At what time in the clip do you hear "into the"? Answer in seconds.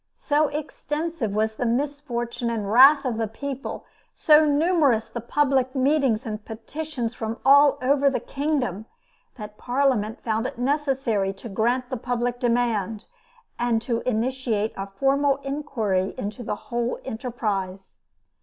16.17-16.55